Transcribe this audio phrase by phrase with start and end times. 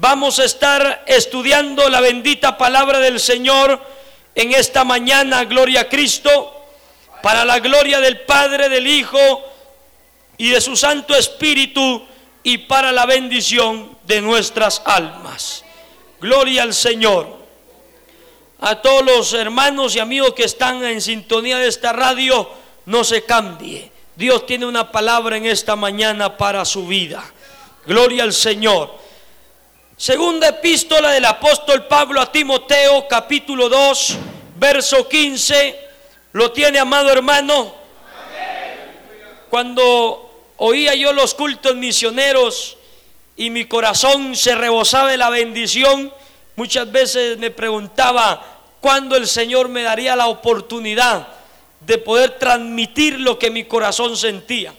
[0.00, 3.82] Vamos a estar estudiando la bendita palabra del Señor
[4.32, 6.54] en esta mañana, gloria a Cristo,
[7.20, 9.18] para la gloria del Padre, del Hijo
[10.36, 12.06] y de su Santo Espíritu
[12.44, 15.64] y para la bendición de nuestras almas.
[16.20, 17.36] Gloria al Señor.
[18.60, 22.48] A todos los hermanos y amigos que están en sintonía de esta radio,
[22.86, 23.90] no se cambie.
[24.14, 27.24] Dios tiene una palabra en esta mañana para su vida.
[27.84, 29.07] Gloria al Señor.
[29.98, 34.16] Segunda epístola del apóstol Pablo a Timoteo, capítulo 2,
[34.54, 35.76] verso 15.
[36.34, 37.74] ¿Lo tiene, amado hermano?
[39.50, 42.76] Cuando oía yo los cultos misioneros
[43.36, 46.12] y mi corazón se rebosaba de la bendición,
[46.54, 51.26] muchas veces me preguntaba cuándo el Señor me daría la oportunidad
[51.80, 54.72] de poder transmitir lo que mi corazón sentía,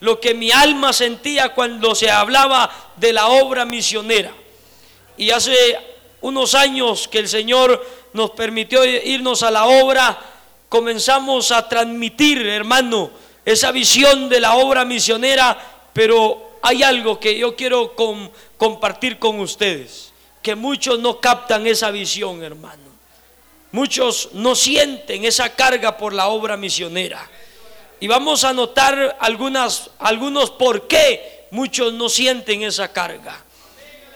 [0.00, 4.32] lo que mi alma sentía cuando se hablaba de la obra misionera.
[5.16, 5.78] Y hace
[6.20, 10.18] unos años que el Señor nos permitió irnos a la obra,
[10.68, 13.10] comenzamos a transmitir, hermano,
[13.44, 15.56] esa visión de la obra misionera,
[15.92, 17.94] pero hay algo que yo quiero
[18.56, 22.86] compartir con ustedes, que muchos no captan esa visión, hermano.
[23.72, 27.28] Muchos no sienten esa carga por la obra misionera.
[28.00, 33.44] Y vamos a notar algunas, algunos por qué muchos no sienten esa carga.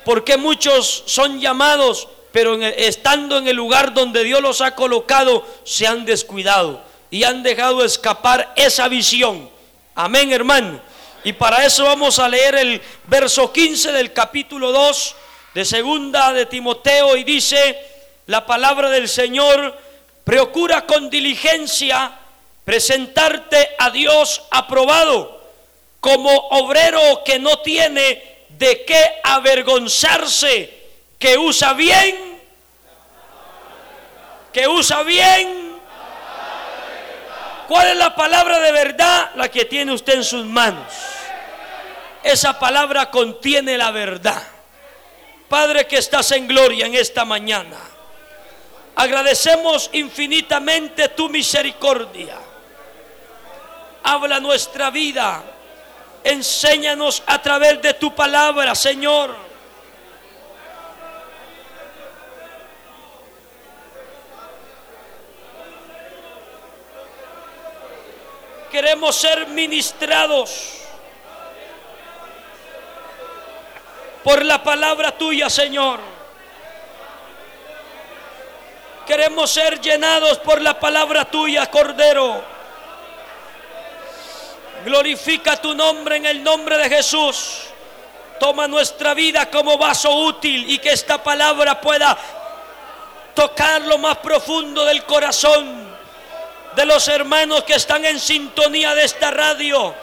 [0.05, 5.87] Porque muchos son llamados, pero estando en el lugar donde Dios los ha colocado, se
[5.87, 9.51] han descuidado y han dejado escapar esa visión.
[9.95, 10.81] Amén, hermano.
[11.25, 15.17] Y para eso vamos a leer el verso 15 del capítulo 2
[15.55, 17.79] de segunda de Timoteo y dice
[18.27, 19.77] la palabra del Señor,
[20.25, 22.13] procura con diligencia
[22.65, 25.41] presentarte a Dios aprobado
[25.99, 28.30] como obrero que no tiene
[28.61, 30.71] de qué avergonzarse,
[31.19, 32.39] que usa bien,
[34.53, 35.81] que usa bien.
[37.67, 39.31] ¿Cuál es la palabra de verdad?
[39.37, 40.93] La que tiene usted en sus manos.
[42.23, 44.43] Esa palabra contiene la verdad.
[45.49, 47.79] Padre que estás en gloria en esta mañana.
[48.95, 52.37] Agradecemos infinitamente tu misericordia.
[54.03, 55.50] Habla nuestra vida
[56.23, 59.35] Enséñanos a través de tu palabra, Señor.
[68.71, 70.81] Queremos ser ministrados
[74.23, 75.99] por la palabra tuya, Señor.
[79.07, 82.60] Queremos ser llenados por la palabra tuya, Cordero.
[84.85, 87.63] Glorifica tu nombre en el nombre de Jesús.
[88.39, 92.17] Toma nuestra vida como vaso útil y que esta palabra pueda
[93.35, 95.91] tocar lo más profundo del corazón
[96.75, 99.95] de los hermanos que están en sintonía de esta radio,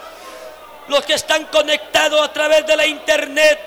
[0.87, 3.59] los que están conectados a través de la internet,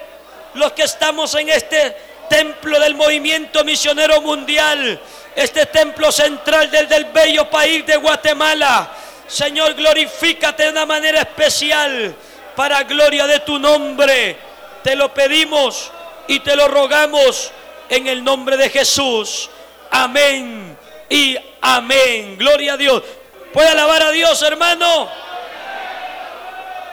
[0.54, 1.96] los que estamos en este
[2.28, 5.00] templo del movimiento misionero mundial,
[5.34, 8.90] este templo central desde el bello país de Guatemala
[9.30, 12.16] Señor, glorifícate de una manera especial
[12.56, 14.36] para gloria de tu nombre.
[14.82, 15.92] Te lo pedimos
[16.26, 17.52] y te lo rogamos
[17.88, 19.48] en el nombre de Jesús.
[19.88, 20.76] Amén
[21.08, 22.36] y amén.
[22.38, 23.04] Gloria a Dios.
[23.52, 25.08] ¿Puede alabar a Dios, hermano?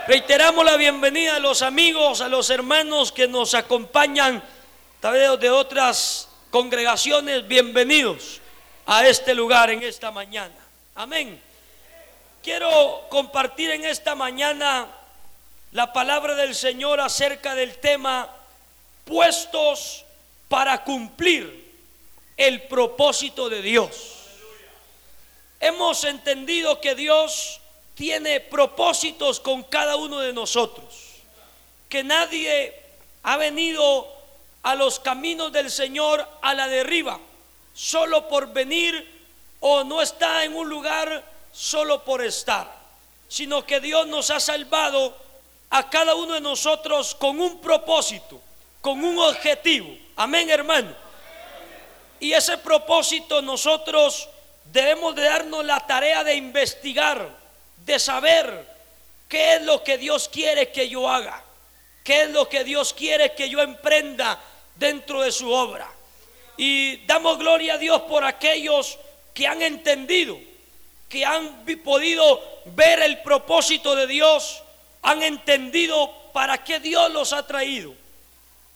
[0.08, 4.44] Reiteramos la bienvenida a los amigos, a los hermanos que nos acompañan,
[5.00, 7.48] tal vez de otras congregaciones.
[7.48, 8.42] Bienvenidos
[8.86, 10.56] a este lugar en esta mañana.
[10.94, 11.47] Amén.
[12.48, 14.88] Quiero compartir en esta mañana
[15.74, 18.34] la palabra del Señor acerca del tema
[19.04, 20.06] puestos
[20.48, 21.76] para cumplir
[22.38, 24.14] el propósito de Dios.
[25.60, 27.60] Hemos entendido que Dios
[27.96, 31.16] tiene propósitos con cada uno de nosotros,
[31.90, 32.82] que nadie
[33.24, 34.08] ha venido
[34.64, 37.20] a los caminos del Señor a la derriba,
[37.74, 39.26] solo por venir
[39.60, 42.72] o no está en un lugar solo por estar,
[43.28, 45.18] sino que Dios nos ha salvado
[45.72, 48.40] a cada uno de nosotros con un propósito,
[48.80, 49.90] con un objetivo.
[50.18, 50.94] Amén, hermano.
[52.20, 54.30] Y ese propósito nosotros
[54.66, 57.28] debemos de darnos la tarea de investigar,
[57.84, 58.68] de saber
[59.28, 61.44] qué es lo que Dios quiere que yo haga,
[62.04, 64.40] qué es lo que Dios quiere que yo emprenda
[64.76, 65.90] dentro de su obra.
[66.56, 69.00] Y damos gloria a Dios por aquellos
[69.34, 70.38] que han entendido
[71.10, 74.62] que han podido ver el propósito de Dios,
[75.02, 77.94] han entendido para qué Dios los ha traído.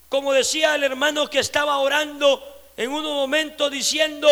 [0.09, 2.43] como decía el hermano que estaba orando
[2.75, 4.27] en un momento diciendo,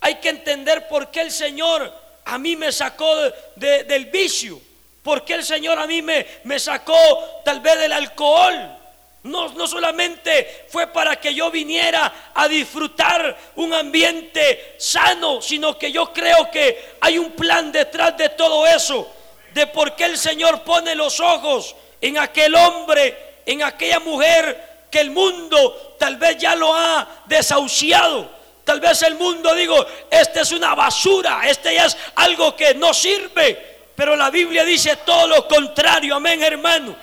[0.00, 1.92] hay que entender por qué el Señor
[2.24, 3.14] a mí me sacó
[3.56, 4.60] del vicio,
[5.02, 6.96] por qué el Señor a mí me, me sacó
[7.44, 8.78] tal vez del alcohol.
[9.24, 15.90] No, no solamente fue para que yo viniera a disfrutar un ambiente sano, sino que
[15.90, 19.10] yo creo que hay un plan detrás de todo eso,
[19.54, 25.00] de por qué el Señor pone los ojos en aquel hombre, en aquella mujer que
[25.00, 28.30] el mundo tal vez ya lo ha desahuciado.
[28.62, 32.92] Tal vez el mundo digo, este es una basura, este ya es algo que no
[32.92, 33.74] sirve.
[33.96, 36.94] Pero la Biblia dice todo lo contrario, amén hermano.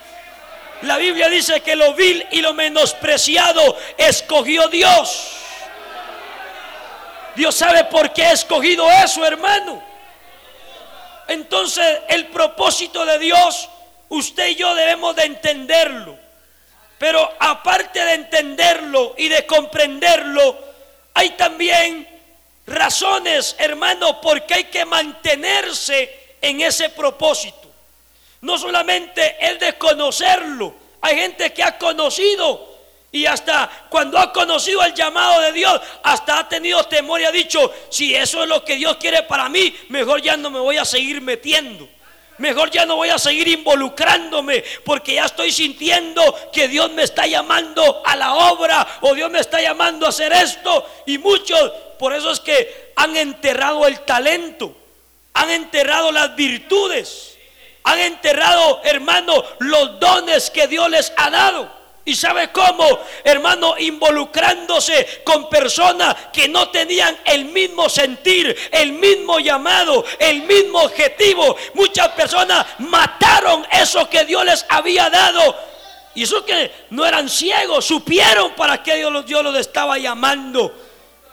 [0.82, 5.36] La Biblia dice que lo vil y lo menospreciado escogió Dios.
[7.36, 9.82] Dios sabe por qué ha escogido eso, hermano.
[11.28, 13.68] Entonces el propósito de Dios,
[14.08, 16.18] usted y yo debemos de entenderlo.
[16.98, 20.56] Pero aparte de entenderlo y de comprenderlo,
[21.14, 22.08] hay también
[22.66, 27.61] razones, hermano, porque hay que mantenerse en ese propósito.
[28.42, 32.72] No solamente el de conocerlo, hay gente que ha conocido
[33.12, 37.30] y hasta cuando ha conocido el llamado de Dios, hasta ha tenido temor y ha
[37.30, 40.78] dicho, si eso es lo que Dios quiere para mí, mejor ya no me voy
[40.78, 41.88] a seguir metiendo.
[42.38, 47.26] Mejor ya no voy a seguir involucrándome porque ya estoy sintiendo que Dios me está
[47.26, 50.88] llamando a la obra o Dios me está llamando a hacer esto.
[51.06, 54.74] Y muchos, por eso es que han enterrado el talento,
[55.34, 57.31] han enterrado las virtudes
[57.84, 61.82] han enterrado, hermano, los dones que Dios les ha dado.
[62.04, 62.84] ¿Y sabe cómo,
[63.22, 63.76] hermano?
[63.78, 71.56] Involucrándose con personas que no tenían el mismo sentir, el mismo llamado, el mismo objetivo.
[71.74, 75.56] Muchas personas mataron eso que Dios les había dado.
[76.14, 80.74] Y eso que no eran ciegos, supieron para qué Dios, Dios los estaba llamando.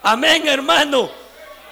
[0.03, 1.09] Amén, hermano.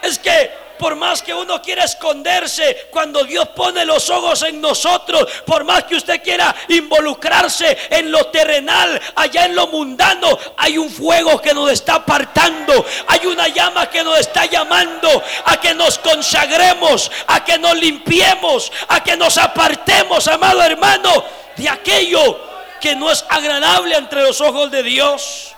[0.01, 5.27] Es que por más que uno quiera esconderse, cuando Dios pone los ojos en nosotros,
[5.45, 10.89] por más que usted quiera involucrarse en lo terrenal, allá en lo mundano, hay un
[10.89, 16.00] fuego que nos está apartando, hay una llama que nos está llamando a que nos
[16.00, 21.24] consagremos, a que nos limpiemos, a que nos apartemos, amado hermano,
[21.56, 22.39] de aquello
[22.79, 25.53] que no es agradable entre los ojos de Dios.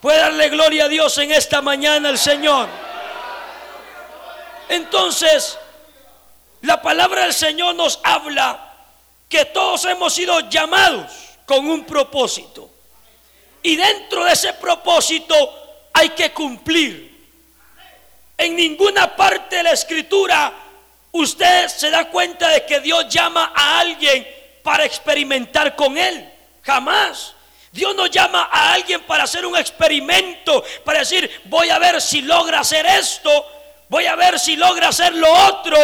[0.00, 2.85] Puede darle gloria a Dios en esta mañana el Señor.
[4.68, 5.58] Entonces,
[6.62, 8.74] la palabra del Señor nos habla
[9.28, 11.12] que todos hemos sido llamados
[11.44, 12.70] con un propósito.
[13.62, 15.34] Y dentro de ese propósito
[15.92, 17.14] hay que cumplir.
[18.38, 20.52] En ninguna parte de la escritura
[21.12, 24.26] usted se da cuenta de que Dios llama a alguien
[24.62, 26.32] para experimentar con él.
[26.62, 27.32] Jamás.
[27.72, 32.22] Dios no llama a alguien para hacer un experimento, para decir, voy a ver si
[32.22, 33.55] logra hacer esto
[33.88, 35.76] Voy a ver si logra hacer lo otro.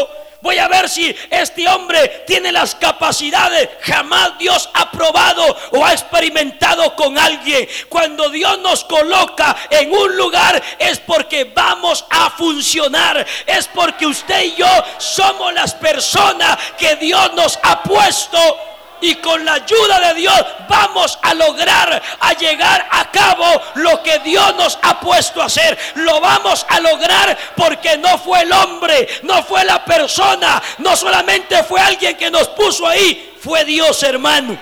[0.42, 3.68] Voy a ver si este hombre tiene las capacidades.
[3.80, 7.68] Jamás Dios ha probado o ha experimentado con alguien.
[7.88, 13.24] Cuando Dios nos coloca en un lugar es porque vamos a funcionar.
[13.46, 14.66] Es porque usted y yo
[14.98, 18.71] somos las personas que Dios nos ha puesto
[19.02, 23.44] y con la ayuda de Dios vamos a lograr a llegar a cabo
[23.74, 25.78] lo que Dios nos ha puesto a hacer.
[25.96, 31.62] Lo vamos a lograr porque no fue el hombre, no fue la persona, no solamente
[31.64, 34.56] fue alguien que nos puso ahí, fue Dios hermano.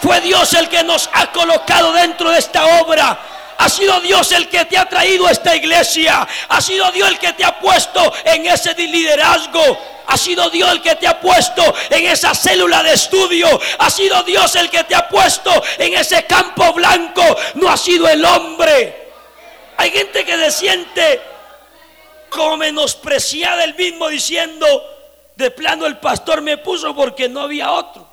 [0.00, 3.16] Fue Dios el que nos ha colocado dentro de esta obra.
[3.62, 6.26] Ha sido Dios el que te ha traído a esta iglesia.
[6.48, 9.78] Ha sido Dios el que te ha puesto en ese liderazgo.
[10.08, 13.46] Ha sido Dios el que te ha puesto en esa célula de estudio.
[13.78, 17.22] Ha sido Dios el que te ha puesto en ese campo blanco.
[17.54, 19.10] No ha sido el hombre.
[19.76, 21.22] Hay gente que se siente
[22.30, 24.66] como menospreciada el mismo diciendo,
[25.36, 28.08] de plano el pastor me puso porque no había otro.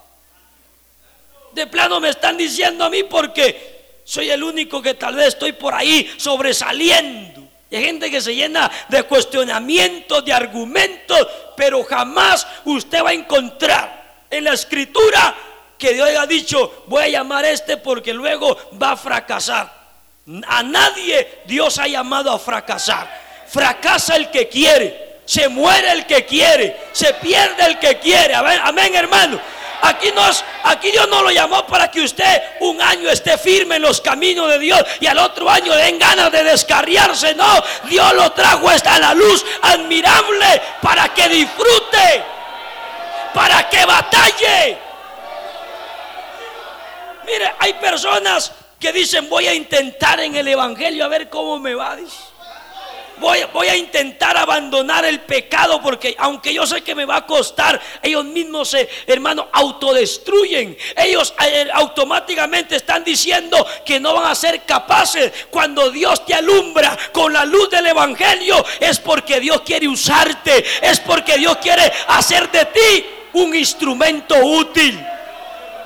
[1.53, 3.78] De plano me están diciendo a mí porque
[4.09, 7.43] soy el único que tal vez estoy por ahí sobresaliendo.
[7.69, 13.13] Y hay gente que se llena de cuestionamientos, de argumentos, pero jamás usted va a
[13.13, 15.35] encontrar en la escritura
[15.77, 19.71] que Dios haya dicho, voy a llamar a este porque luego va a fracasar.
[20.47, 23.07] A nadie Dios ha llamado a fracasar.
[23.47, 28.33] Fracasa el que quiere, se muere el que quiere, se pierde el que quiere.
[28.33, 29.39] Amén, amén hermano.
[29.81, 33.81] Aquí, nos, aquí Dios no lo llamó para que usted un año esté firme en
[33.81, 37.33] los caminos de Dios y al otro año den ganas de descarriarse.
[37.35, 42.23] No, Dios lo trajo hasta la luz admirable para que disfrute,
[43.33, 44.77] para que batalle.
[47.25, 51.75] Mire, hay personas que dicen voy a intentar en el Evangelio a ver cómo me
[51.75, 51.97] va.
[53.19, 57.79] Voy, a intentar abandonar el pecado porque aunque yo sé que me va a costar,
[58.01, 60.77] ellos mismos se, hermano, autodestruyen.
[60.95, 65.31] Ellos eh, automáticamente están diciendo que no van a ser capaces.
[65.49, 70.99] Cuando Dios te alumbra con la luz del Evangelio, es porque Dios quiere usarte, es
[71.01, 74.99] porque Dios quiere hacer de ti un instrumento útil.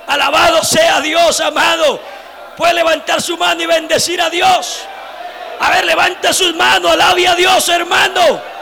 [0.06, 2.00] Alabado sea Dios, amado.
[2.56, 4.84] Puede levantar su mano y bendecir a Dios.
[5.60, 8.54] A ver, levante sus manos, alabe a Dios, hermano.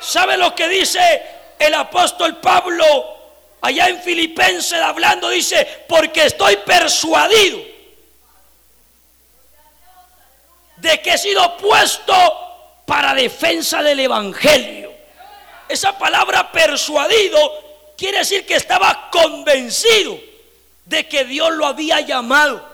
[0.00, 1.22] ¿Sabe lo que dice
[1.58, 2.84] el apóstol Pablo
[3.60, 5.28] allá en Filipenses hablando?
[5.28, 7.58] Dice, porque estoy persuadido
[10.76, 12.14] de que he sido puesto
[12.86, 14.92] para defensa del Evangelio.
[15.68, 20.18] Esa palabra persuadido quiere decir que estaba convencido
[20.86, 22.66] de que Dios lo había llamado,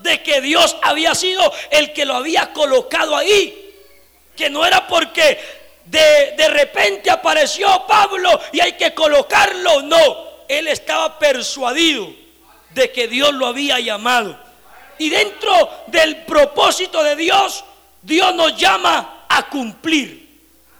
[0.00, 3.74] de que Dios había sido el que lo había colocado ahí,
[4.36, 5.38] que no era porque
[5.86, 9.98] de, de repente apareció Pablo y hay que colocarlo, no,
[10.48, 12.08] él estaba persuadido
[12.70, 14.38] de que Dios lo había llamado.
[14.98, 17.64] Y dentro del propósito de Dios,
[18.02, 20.26] Dios nos llama a cumplir.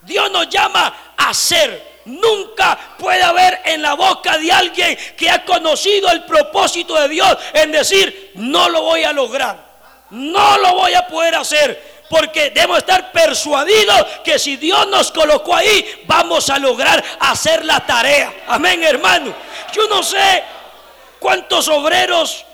[0.02, 1.95] Dios nos llama a hacer.
[2.06, 7.36] Nunca puede haber en la boca de alguien que ha conocido el propósito de Dios
[7.52, 9.58] en decir, no lo voy a lograr,
[10.10, 11.96] no lo voy a poder hacer.
[12.08, 17.84] Porque debemos estar persuadidos que si Dios nos colocó ahí, vamos a lograr hacer la
[17.84, 18.32] tarea.
[18.46, 19.34] Amén, hermano.
[19.72, 20.44] Yo no sé
[21.18, 22.44] cuántos obreros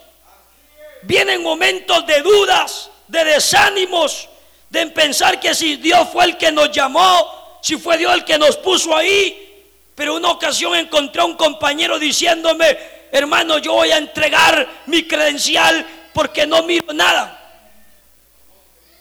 [1.02, 4.30] vienen momentos de dudas, de desánimos,
[4.70, 8.36] de pensar que si Dios fue el que nos llamó, si fue Dios el que
[8.36, 9.48] nos puso ahí.
[9.94, 12.76] Pero una ocasión encontré a un compañero diciéndome,
[13.12, 17.38] hermano, yo voy a entregar mi credencial porque no miro nada.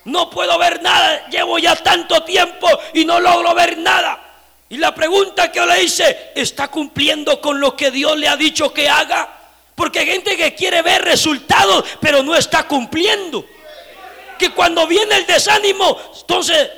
[0.06, 1.28] No puedo ver nada.
[1.30, 4.22] Llevo ya tanto tiempo y no logro ver nada.
[4.70, 8.38] Y la pregunta que yo le hice, ¿está cumpliendo con lo que Dios le ha
[8.38, 9.28] dicho que haga?
[9.74, 13.44] Porque hay gente que quiere ver resultados, pero no está cumpliendo.
[14.38, 16.70] Que cuando viene el desánimo, entonces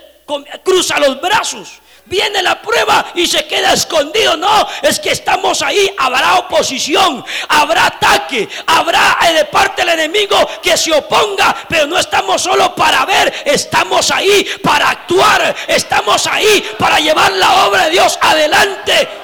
[0.63, 1.79] cruza los brazos.
[2.05, 4.35] Viene la prueba y se queda escondido.
[4.35, 5.93] No, es que estamos ahí.
[5.97, 11.55] Habrá oposición, habrá ataque, habrá eh, de parte del enemigo que se oponga.
[11.69, 15.55] Pero no estamos solo para ver, estamos ahí para actuar.
[15.67, 19.22] Estamos ahí para llevar la obra de Dios adelante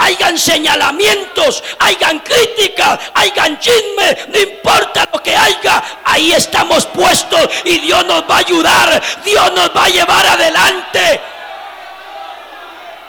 [0.00, 7.78] hayan señalamientos, hayan críticas, hayan chisme, no importa lo que haya, ahí estamos puestos y
[7.78, 11.20] Dios nos va a ayudar, Dios nos va a llevar adelante.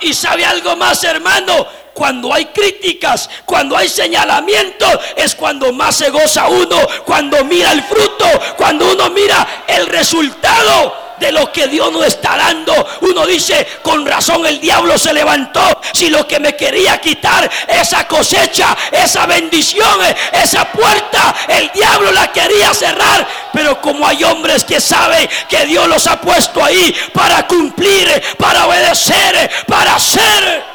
[0.02, 6.10] Y sabe algo más, hermano, cuando hay críticas, cuando hay señalamientos, es cuando más se
[6.10, 8.26] goza uno, cuando mira el fruto,
[8.58, 12.74] cuando uno mira el resultado de lo que Dios nos está dando.
[13.01, 15.62] Uno dice, con razón el diablo se levantó.
[15.94, 20.00] Si lo que me quería quitar, esa cosecha, esa bendición,
[20.34, 23.25] esa puerta, el diablo la quería cerrar.
[23.54, 28.66] Pero como hay hombres que saben que Dios los ha puesto ahí para cumplir, para
[28.66, 30.71] obedecer, para hacer.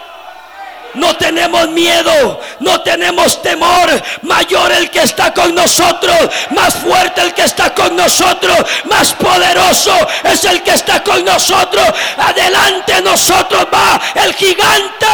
[0.96, 4.02] No tenemos miedo, no tenemos temor.
[4.22, 6.16] Mayor el que está con nosotros,
[6.50, 11.86] más fuerte el que está con nosotros, más poderoso es el que está con nosotros.
[12.16, 15.06] Adelante nosotros va el gigante.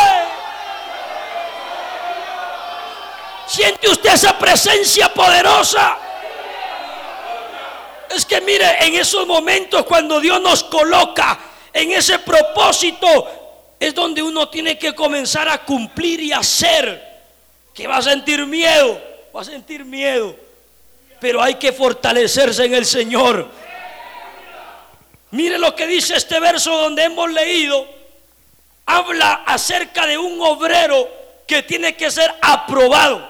[3.47, 5.99] ¿Siente usted esa presencia poderosa?
[8.09, 11.39] Es que mire, en esos momentos cuando Dios nos coloca
[11.73, 13.42] en ese propósito,
[13.83, 17.03] es donde uno tiene que comenzar a cumplir y hacer.
[17.75, 19.03] Que va a sentir miedo,
[19.35, 20.37] va a sentir miedo.
[21.21, 23.49] Pero hay que fortalecerse en el Señor.
[25.33, 27.85] Mire lo que dice este verso donde hemos leído.
[28.87, 31.09] Habla acerca de un obrero
[31.49, 33.29] que tiene que ser aprobado.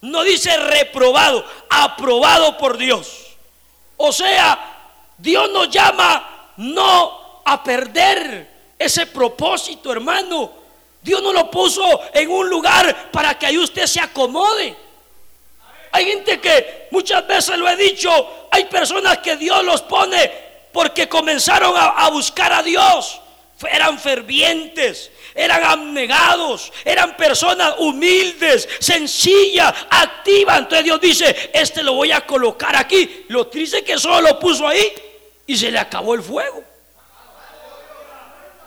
[0.00, 3.36] No dice reprobado, aprobado por Dios.
[3.96, 4.76] O sea,
[5.18, 10.52] Dios nos llama no a perder ese propósito, hermano.
[11.02, 11.82] Dios no lo puso
[12.12, 14.76] en un lugar para que ahí usted se acomode.
[15.92, 18.10] Hay gente que muchas veces lo he dicho,
[18.50, 20.30] hay personas que Dios los pone
[20.72, 23.20] porque comenzaron a, buscar a Dios.
[23.70, 30.58] Eran fervientes, eran abnegados, eran personas humildes, sencillas, activas.
[30.58, 33.24] Entonces Dios dice, este lo voy a colocar aquí.
[33.28, 34.92] Lo triste que solo lo puso ahí
[35.46, 36.62] y se le acabó el fuego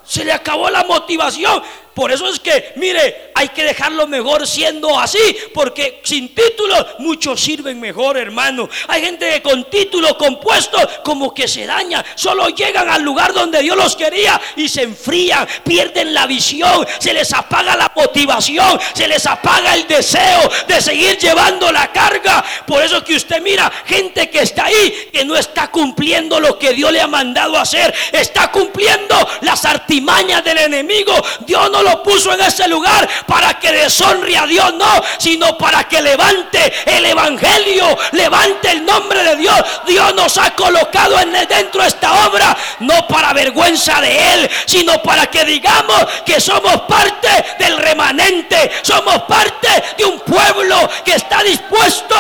[0.04, 1.62] se le acabó la motivación.
[1.94, 5.20] Por eso es que, mire, hay que dejarlo mejor siendo así,
[5.54, 8.70] porque sin título muchos sirven mejor, hermano.
[8.88, 13.62] Hay gente que con título compuesto como que se daña, solo llegan al lugar donde
[13.62, 19.08] Dios los quería y se enfrían, pierden la visión, se les apaga la motivación, se
[19.08, 22.44] les apaga el deseo de seguir llevando la carga.
[22.66, 26.74] Por eso que usted mira gente que está ahí, que no está cumpliendo lo que
[26.74, 31.14] Dios le ha mandado hacer, está cumpliendo las artimañas del enemigo.
[31.46, 35.84] Dios no lo puso en ese lugar para que deshonre a Dios, no, sino para
[35.86, 39.62] que levante el evangelio, levante el nombre de Dios.
[39.86, 45.02] Dios nos ha colocado en dentro de esta obra, no para vergüenza de Él, sino
[45.02, 51.44] para que digamos que somos parte del remanente, somos parte de un pueblo que está
[51.44, 52.16] dispuesto.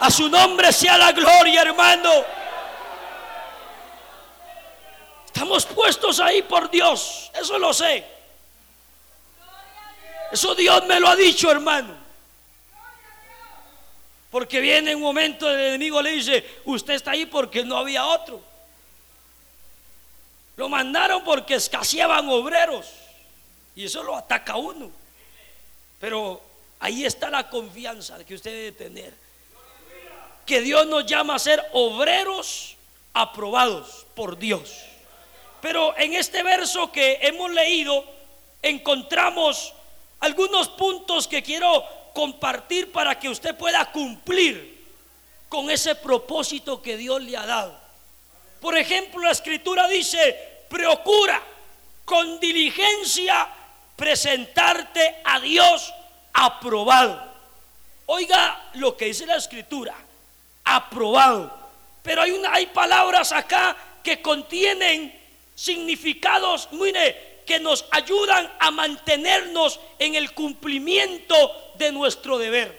[0.00, 2.41] A su nombre sea la gloria, hermano.
[5.32, 8.04] Estamos puestos ahí por Dios, eso lo sé.
[10.30, 11.94] Eso Dios me lo ha dicho, hermano.
[14.30, 18.42] Porque viene un momento, el enemigo le dice, usted está ahí porque no había otro.
[20.56, 22.90] Lo mandaron porque escaseaban obreros.
[23.74, 24.90] Y eso lo ataca uno.
[25.98, 26.42] Pero
[26.78, 29.14] ahí está la confianza que usted debe tener.
[30.44, 32.76] Que Dios nos llama a ser obreros
[33.14, 34.91] aprobados por Dios.
[35.62, 38.04] Pero en este verso que hemos leído
[38.60, 39.72] encontramos
[40.18, 44.84] algunos puntos que quiero compartir para que usted pueda cumplir
[45.48, 47.80] con ese propósito que Dios le ha dado.
[48.60, 51.40] Por ejemplo, la escritura dice, procura
[52.04, 53.48] con diligencia
[53.94, 55.94] presentarte a Dios
[56.32, 57.32] aprobado.
[58.06, 59.94] Oiga lo que dice la escritura,
[60.64, 61.56] aprobado.
[62.02, 65.21] Pero hay, hay palabras acá que contienen
[65.62, 71.36] significados, mire, que nos ayudan a mantenernos en el cumplimiento
[71.76, 72.76] de nuestro deber.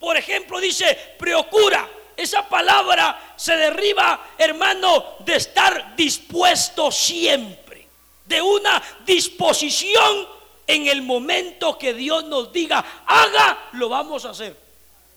[0.00, 1.88] Por ejemplo, dice, procura.
[2.16, 7.86] Esa palabra se derriba, hermano, de estar dispuesto siempre,
[8.24, 10.28] de una disposición
[10.66, 14.56] en el momento que Dios nos diga, haga, lo vamos a hacer.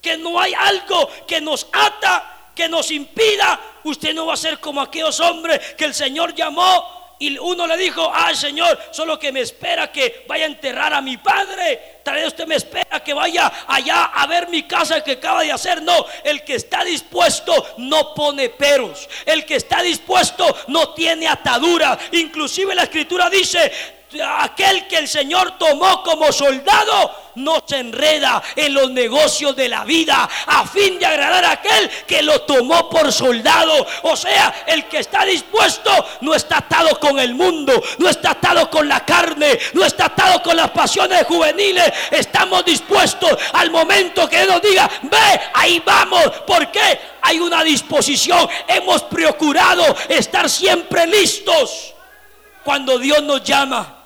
[0.02, 3.60] Que no hay algo que nos ata, que nos impida.
[3.84, 7.78] Usted no va a ser como aquellos hombres que el Señor llamó y uno le
[7.78, 12.00] dijo, ay Señor, solo que me espera que vaya a enterrar a mi padre.
[12.04, 15.52] Tal vez usted me espera que vaya allá a ver mi casa que acaba de
[15.52, 15.82] hacer.
[15.82, 19.10] No, el que está dispuesto no pone peros.
[19.26, 21.98] El que está dispuesto no tiene atadura.
[22.12, 23.72] Inclusive la escritura dice,
[24.22, 29.84] aquel que el Señor tomó como soldado no se enreda en los negocios de la
[29.84, 33.86] vida a fin de agradar a aquel que lo tomó por soldado.
[34.04, 38.70] O sea, el que está dispuesto no está atado con el mundo, no está atado
[38.70, 41.92] con la carne, no está atado con las pasiones juveniles.
[42.12, 46.24] Estamos dispuestos al momento que nos diga, ve, ahí vamos.
[46.46, 47.00] ¿Por qué?
[47.22, 48.48] Hay una disposición.
[48.68, 51.94] Hemos procurado estar siempre listos
[52.64, 53.97] cuando Dios nos llama.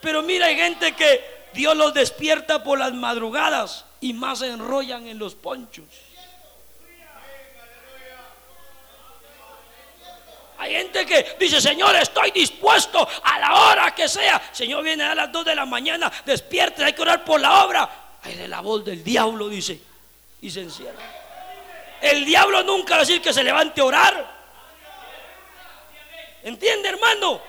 [0.00, 5.06] Pero mira, hay gente que Dios los despierta por las madrugadas y más se enrollan
[5.06, 5.86] en los ponchos.
[10.58, 14.40] Hay gente que dice, Señor, estoy dispuesto a la hora que sea.
[14.52, 17.88] Señor viene a las 2 de la mañana, despierte, hay que orar por la obra.
[18.22, 19.78] Hay de la voz del diablo, dice,
[20.40, 21.02] y se encierra.
[22.00, 24.36] El diablo nunca va a decir que se levante a orar.
[26.42, 27.40] ¿Entiende, hermano?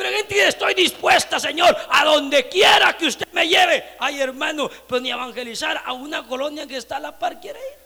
[0.00, 3.96] Pero gente estoy dispuesta, Señor, a donde quiera que usted me lleve.
[3.98, 7.78] Ay, hermano, pues ni evangelizar a una colonia que está a la par quiere ir.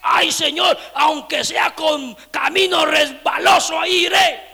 [0.00, 4.46] Ay, Señor, aunque sea con camino resbaloso, ahí iré.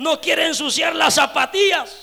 [0.00, 1.96] No quiere ensuciar las zapatillas.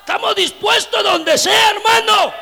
[0.00, 2.41] Estamos dispuestos donde sea, hermano.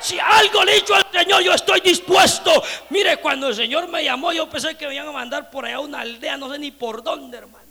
[0.00, 2.62] Si algo le he dicho al Señor, yo estoy dispuesto.
[2.90, 5.76] Mire, cuando el Señor me llamó, yo pensé que me iban a mandar por allá
[5.76, 7.66] a una aldea, no sé ni por dónde, hermano.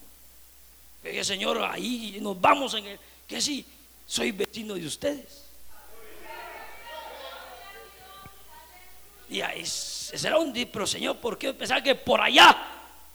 [1.04, 3.00] dije, Señor, ahí nos vamos en el.
[3.28, 3.66] Que sí,
[4.06, 5.44] soy vecino de ustedes.
[9.30, 12.56] Y ahí, ese era un pero Señor, ¿por qué pensaba que por allá,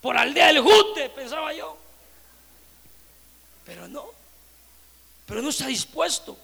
[0.00, 1.76] por aldea del Jute, pensaba yo?
[3.64, 4.04] Pero no,
[5.26, 6.36] pero no está dispuesto.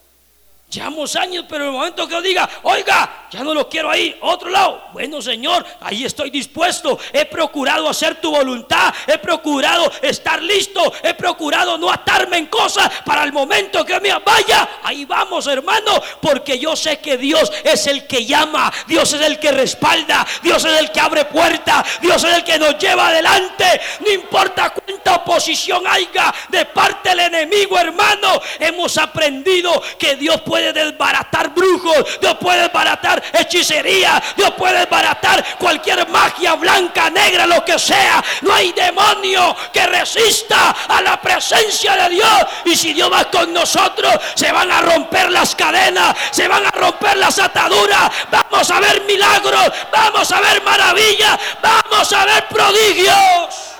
[0.70, 4.14] Llevamos años, pero en el momento que yo diga, oiga, ya no lo quiero ahí,
[4.20, 4.82] otro lado.
[4.92, 6.98] Bueno, Señor, ahí estoy dispuesto.
[7.10, 8.92] He procurado hacer tu voluntad.
[9.06, 10.92] He procurado estar listo.
[11.02, 14.68] He procurado no atarme en cosas para el momento que me vaya.
[14.82, 18.70] Ahí vamos, hermano, porque yo sé que Dios es el que llama.
[18.86, 20.26] Dios es el que respalda.
[20.42, 21.98] Dios es el que abre puertas.
[22.02, 23.80] Dios es el que nos lleva adelante.
[24.00, 28.38] No importa cuánta oposición haya de parte del enemigo, hermano.
[28.60, 35.56] Hemos aprendido que Dios puede puede desbaratar brujos, Dios puede desbaratar hechicería, Dios puede desbaratar
[35.56, 38.22] cualquier magia blanca, negra, lo que sea.
[38.42, 42.46] No hay demonio que resista a la presencia de Dios.
[42.64, 46.70] Y si Dios va con nosotros, se van a romper las cadenas, se van a
[46.70, 48.10] romper las ataduras.
[48.30, 53.77] Vamos a ver milagros, vamos a ver maravillas, vamos a ver prodigios.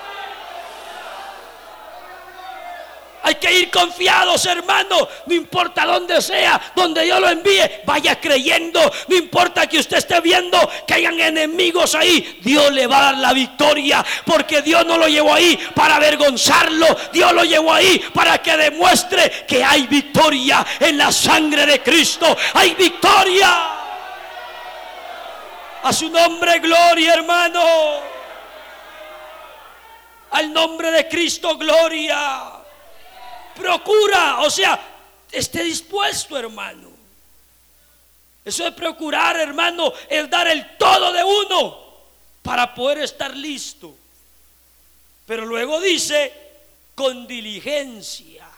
[3.29, 5.07] Hay que ir confiados, hermano.
[5.27, 8.81] No importa dónde sea, donde Dios lo envíe, vaya creyendo.
[9.07, 12.39] No importa que usted esté viendo que hayan enemigos ahí.
[12.41, 14.03] Dios le va a dar la victoria.
[14.25, 16.87] Porque Dios no lo llevó ahí para avergonzarlo.
[17.13, 22.35] Dios lo llevó ahí para que demuestre que hay victoria en la sangre de Cristo.
[22.55, 23.51] Hay victoria.
[25.83, 27.63] A su nombre, gloria, hermano.
[30.31, 32.58] Al nombre de Cristo, gloria
[33.59, 34.81] procura, o sea,
[35.31, 36.89] esté dispuesto, hermano.
[38.45, 41.89] Eso es procurar, hermano, es dar el todo de uno
[42.43, 43.95] para poder estar listo.
[45.27, 46.33] Pero luego dice,
[46.95, 48.49] con diligencia.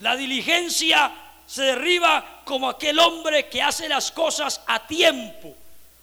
[0.00, 1.10] La diligencia
[1.46, 5.56] se derriba como aquel hombre que hace las cosas a tiempo.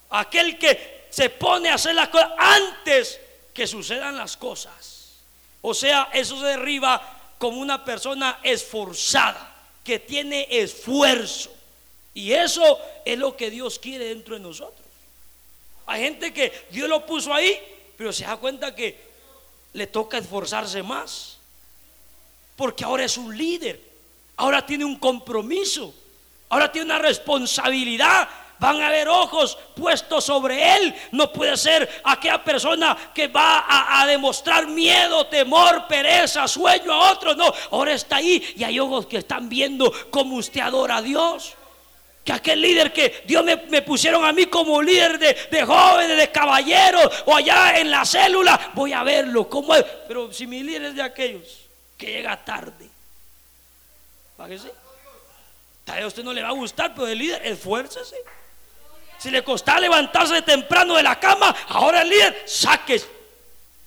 [0.10, 3.20] Aquel que se pone a hacer las cosas antes
[3.54, 4.91] que sucedan las cosas.
[5.62, 7.02] O sea, eso se derriba
[7.38, 11.52] como una persona esforzada, que tiene esfuerzo.
[12.14, 14.86] Y eso es lo que Dios quiere dentro de nosotros.
[15.86, 17.60] Hay gente que Dios lo puso ahí,
[17.98, 18.98] pero se da cuenta que
[19.74, 21.38] le toca esforzarse más.
[22.56, 23.80] Porque ahora es un líder,
[24.36, 25.94] ahora tiene un compromiso,
[26.50, 28.30] ahora tiene una responsabilidad
[28.62, 30.96] van a haber ojos puestos sobre él.
[31.12, 37.36] No puede ser aquella persona que va a, demostrar miedo, temor, pereza, sueño a otros.
[37.36, 41.56] No, ahora está ahí y hay ojos que están viendo cómo usted adora a Dios.
[42.24, 47.24] Que aquel líder que Dios me, pusieron a mí como líder de, jóvenes, de caballeros,
[47.26, 49.50] o allá en la célula, voy a verlo.
[49.50, 49.74] ¿cómo?
[50.08, 51.62] Pero si mi líder es de aquellos
[51.98, 52.88] que llega tarde,
[54.38, 54.60] ¿para qué
[55.84, 58.18] Tal vez a usted no le va a gustar, pero el líder, esfuércese.
[59.22, 63.00] Si le costaba levantarse temprano de la cama, ahora el líder saque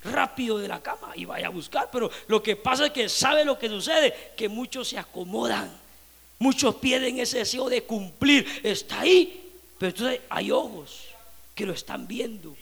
[0.05, 1.88] rápido de la cama y vaya a buscar.
[1.90, 5.77] Pero lo que pasa es que sabe lo que sucede, que muchos se acomodan.
[6.38, 8.47] Muchos pierden ese deseo de cumplir.
[8.62, 11.07] Está ahí, pero entonces hay ojos
[11.53, 12.57] que lo están viendo.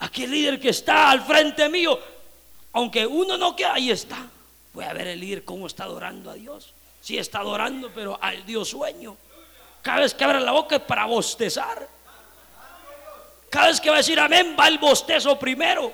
[0.00, 1.96] Aquel líder que está al frente mío,
[2.72, 4.28] aunque uno no queda, ahí está.
[4.74, 6.74] Voy a ver el líder cómo está adorando a Dios.
[7.00, 9.16] Si está adorando, pero al Dios sueño.
[9.82, 11.88] Cada vez que abre la boca es para bostezar.
[13.50, 15.92] Cada vez que va a decir amén, va el bostezo primero.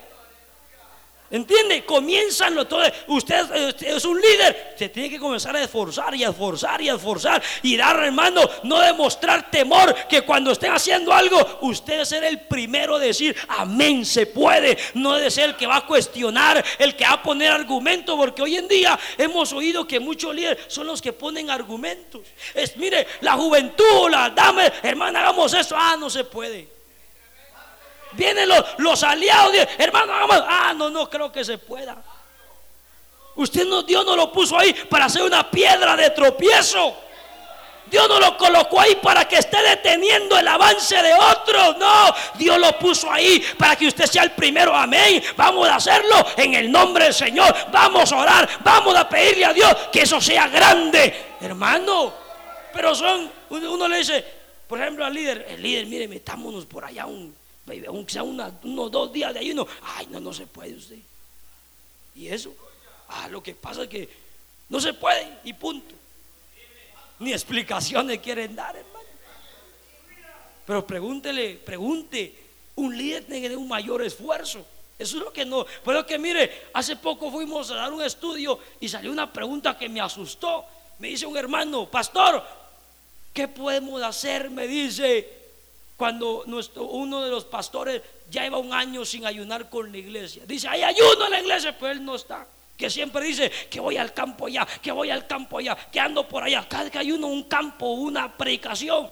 [1.31, 1.85] ¿Entiende?
[1.85, 2.83] Comienzan todo.
[3.09, 4.75] Usted, es un líder.
[4.79, 7.43] Se tiene que comenzar a esforzar y a esforzar y a esforzar.
[7.63, 9.95] Y dar, hermano, no demostrar temor.
[10.09, 14.79] Que cuando estén haciendo algo, usted ser el primero de decir amén, se puede.
[14.95, 18.17] No de ser el que va a cuestionar, el que va a poner argumentos.
[18.17, 22.23] Porque hoy en día hemos oído que muchos líderes son los que ponen argumentos.
[22.55, 25.75] Es, mire, la juventud, la dama, hermana, hagamos eso.
[25.79, 26.78] Ah, no se puede.
[28.19, 31.97] Vienen los, aliados, hermano, ah, no, no creo que se pueda.
[33.37, 36.97] Usted no, Dios no lo puso ahí para hacer una piedra de tropiezo.
[37.87, 41.79] Dios no lo colocó ahí para que esté deteniendo el avance de otros.
[41.79, 44.75] No, Dios lo puso ahí para que usted sea el primero.
[44.75, 45.23] Amén.
[45.37, 47.55] Vamos a hacerlo en el nombre del Señor.
[47.71, 48.49] Vamos a orar.
[48.65, 52.13] Vamos a pedirle a Dios que eso sea grande, hermano.
[52.73, 54.25] Pero son, uno le dice,
[54.67, 57.38] por ejemplo al líder, el líder, mire, metámonos por allá un,
[57.87, 60.99] aunque sea unos dos días de ayuno, ay, no, no se puede usted.
[62.15, 62.55] Y eso,
[63.09, 64.09] ah, lo que pasa es que
[64.69, 65.95] no se puede y punto.
[67.21, 68.99] Ni explicaciones quieren dar, hermano.
[70.67, 72.35] Pero pregúntele, pregunte,
[72.77, 74.65] un líder tiene un mayor esfuerzo.
[74.99, 75.65] Eso es lo que no.
[75.85, 79.89] Pero que mire, hace poco fuimos a dar un estudio y salió una pregunta que
[79.89, 80.65] me asustó.
[80.99, 82.45] Me dice un hermano, pastor,
[83.33, 84.51] ¿qué podemos hacer?
[84.51, 85.38] Me dice,
[85.99, 90.45] cuando nuestro, uno de los pastores ya lleva un año sin ayunar con la iglesia.
[90.47, 92.47] Dice, hay ayuno en la iglesia, pero él no está.
[92.77, 96.29] que siempre dice que voy al campo allá, que voy al campo allá, que ando
[96.29, 96.69] por allá.
[96.69, 99.11] Cada que hay uno un campo, una predicación.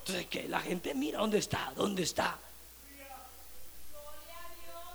[0.00, 2.36] Entonces que la gente mira dónde está, dónde está.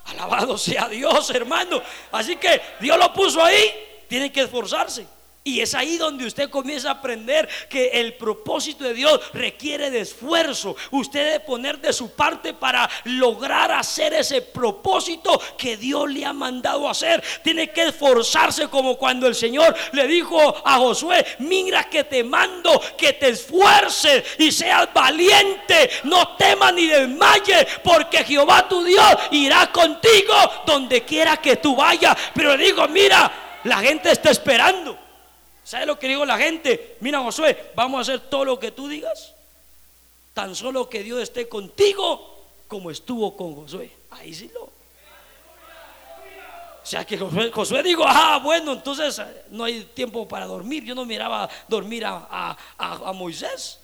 [0.04, 1.82] Alabado sea Dios, hermano.
[2.12, 5.17] Así que Dios lo puso ahí, tiene que esforzarse.
[5.44, 10.00] Y es ahí donde usted comienza a aprender que el propósito de Dios requiere de
[10.00, 10.76] esfuerzo.
[10.90, 16.34] Usted debe poner de su parte para lograr hacer ese propósito que Dios le ha
[16.34, 17.24] mandado hacer.
[17.42, 22.78] Tiene que esforzarse como cuando el Señor le dijo a Josué, mira que te mando
[22.98, 25.88] que te esfuerces y seas valiente.
[26.04, 30.34] No temas ni desmayes porque Jehová tu Dios irá contigo
[30.66, 32.14] donde quiera que tú vayas.
[32.34, 35.07] Pero le digo, mira, la gente está esperando.
[35.68, 36.96] ¿Sabe lo que digo la gente?
[37.00, 39.34] Mira, Josué, vamos a hacer todo lo que tú digas.
[40.32, 43.90] Tan solo que Dios esté contigo como estuvo con Josué.
[44.12, 44.62] Ahí sí lo.
[44.62, 44.70] O
[46.84, 50.84] sea que Josué, dijo, ah, bueno, entonces eh, no hay tiempo para dormir.
[50.84, 52.56] Yo no miraba dormir a,
[53.14, 53.78] Moisés.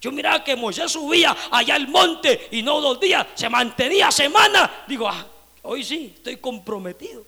[0.00, 4.84] Yo miraba que Moisés subía allá al monte y no dos días, se mantenía semana.
[4.86, 5.26] Digo, ah,
[5.62, 7.24] hoy sí, estoy comprometido.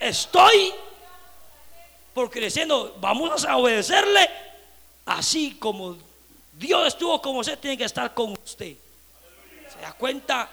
[0.00, 0.72] Estoy
[2.16, 4.26] porque diciendo, vamos a obedecerle,
[5.04, 5.98] así como
[6.54, 8.74] Dios estuvo con usted, tiene que estar con usted.
[9.70, 10.48] ¿Se da cuenta?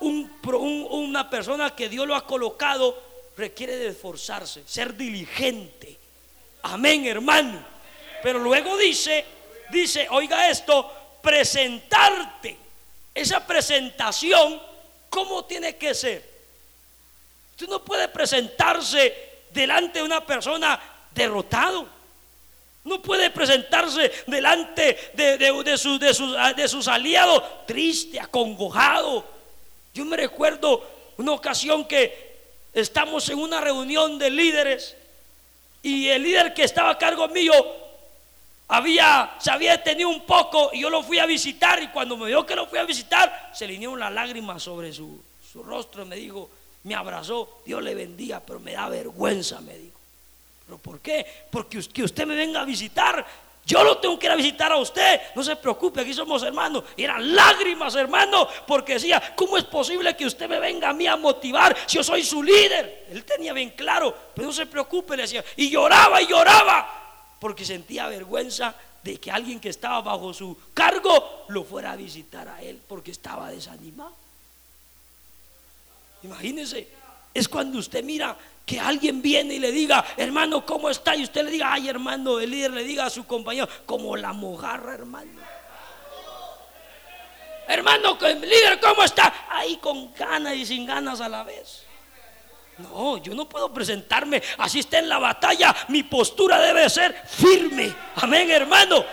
[0.00, 3.02] una persona que Dios lo ha colocado
[3.36, 5.98] requiere de esforzarse, ser diligente.
[6.62, 7.62] Amén, hermano.
[8.22, 9.26] Pero luego dice,
[9.70, 12.56] dice, oiga esto, presentarte.
[13.14, 14.58] Esa presentación,
[15.10, 16.24] ¿cómo tiene que ser?
[17.50, 20.80] Usted no puede presentarse delante de una persona
[21.14, 21.88] derrotado.
[22.84, 29.24] No puede presentarse delante de, de, sus, de, sus, aliados triste, acongojado.
[29.92, 30.82] Yo me recuerdo
[31.18, 32.38] una ocasión que
[32.72, 34.96] estamos en una reunión de líderes
[35.82, 37.52] y el líder que estaba a cargo mío
[38.68, 42.26] había, se había detenido un poco y yo lo fui a visitar y cuando me
[42.26, 46.02] vio que lo fui a visitar se le vinieron las lágrimas sobre su, su rostro
[46.02, 46.50] y me dijo,
[46.88, 49.98] me abrazó, Dios le bendiga, pero me da vergüenza, me dijo.
[50.64, 51.24] ¿Pero por qué?
[51.50, 53.24] Porque que usted me venga a visitar,
[53.66, 55.20] yo lo tengo que ir a visitar a usted.
[55.34, 56.84] No se preocupe, aquí somos hermanos.
[56.96, 61.16] Eran lágrimas, hermano, porque decía, ¿cómo es posible que usted me venga a mí a
[61.16, 63.06] motivar si yo soy su líder?
[63.10, 65.44] Él tenía bien claro, pero no se preocupe, le decía.
[65.56, 71.44] Y lloraba y lloraba, porque sentía vergüenza de que alguien que estaba bajo su cargo
[71.48, 74.27] lo fuera a visitar a él, porque estaba desanimado.
[76.22, 76.88] Imagínense,
[77.32, 81.16] es cuando usted mira que alguien viene y le diga, hermano, ¿cómo está?
[81.16, 84.32] Y usted le diga, ay, hermano, el líder le diga a su compañero, como la
[84.32, 85.40] mojarra, hermano.
[87.66, 89.46] Hermano, líder, ¿cómo está?
[89.50, 91.84] Ahí con ganas y sin ganas a la vez.
[92.78, 95.74] No, yo no puedo presentarme así está en la batalla.
[95.88, 97.92] Mi postura debe ser firme.
[98.16, 99.04] Amén, hermano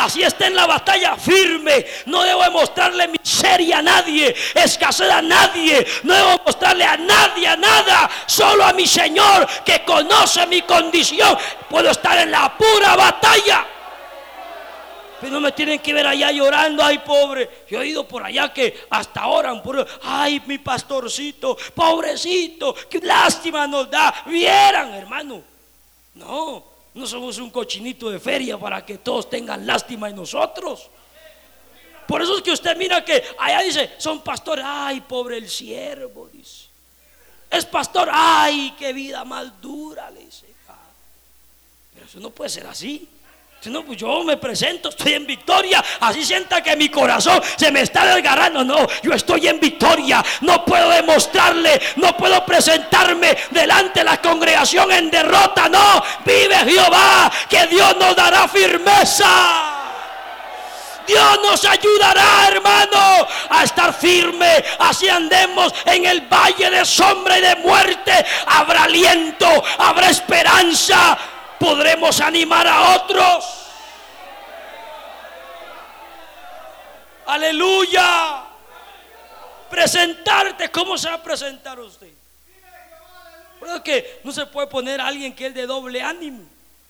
[0.00, 1.84] así está en la batalla firme.
[2.06, 5.86] No debo mostrarle miseria a nadie, escasez a nadie.
[6.02, 11.36] No debo mostrarle a nadie a nada, solo a mi Señor que conoce mi condición.
[11.68, 13.66] Puedo estar en la pura batalla.
[15.20, 17.64] Pero no me tienen que ver allá llorando, ay pobre.
[17.68, 19.52] Yo he ido por allá que hasta ahora,
[20.02, 24.14] ay mi pastorcito, pobrecito, qué lástima nos da.
[24.24, 25.42] Vieran, hermano.
[26.14, 30.88] No, no somos un cochinito de feria para que todos tengan lástima en nosotros.
[32.06, 36.28] Por eso es que usted mira que allá dice, son pastores, ay, pobre el siervo,
[36.32, 36.66] dice.
[37.48, 40.46] Es pastor, ay, qué vida más dura, le dice.
[41.94, 43.08] Pero eso no puede ser así.
[43.66, 45.84] No, pues yo me presento, estoy en victoria.
[46.00, 48.64] Así sienta que mi corazón se me está desgarrando.
[48.64, 50.24] No, yo estoy en victoria.
[50.40, 55.68] No puedo demostrarle, no puedo presentarme delante de la congregación en derrota.
[55.68, 59.76] No, vive Jehová, que Dios nos dará firmeza.
[61.06, 64.64] Dios nos ayudará, hermano, a estar firme.
[64.78, 68.24] Así andemos en el valle de sombra y de muerte.
[68.46, 71.18] Habrá aliento, habrá esperanza
[71.60, 73.44] podremos animar a otros.
[77.26, 78.44] Aleluya.
[79.68, 82.10] Presentarte, ¿cómo se va a presentar usted?
[83.60, 86.44] Porque que no se puede poner a alguien que es de doble ánimo.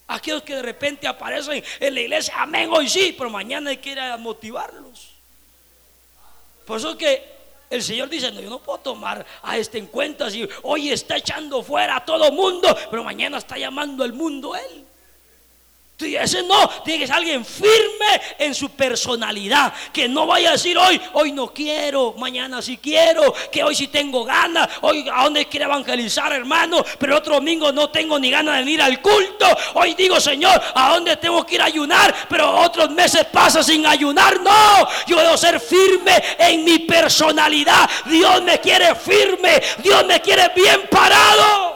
[0.07, 3.91] Aquellos que de repente aparecen en la iglesia, amén, hoy sí, pero mañana hay que
[3.91, 5.11] ir a motivarlos.
[6.65, 7.40] Por eso que
[7.71, 11.17] el Señor dice, no, yo no puedo tomar a este en cuenta si hoy está
[11.17, 14.85] echando fuera a todo mundo, pero mañana está llamando al mundo Él.
[16.03, 19.73] Ese no, tiene que ser alguien firme en su personalidad.
[19.93, 23.89] Que no vaya a decir hoy, hoy no quiero, mañana sí quiero, que hoy sí
[23.89, 28.55] tengo ganas, hoy a dónde quiere evangelizar, hermano, pero otro domingo no tengo ni ganas
[28.55, 29.47] de venir al culto.
[29.75, 33.87] Hoy digo, Señor, a dónde tengo que ir a ayunar, pero otros meses pasa sin
[33.87, 34.41] ayunar.
[34.41, 37.89] No, yo debo ser firme en mi personalidad.
[38.07, 41.70] Dios me quiere firme, Dios me quiere bien parado.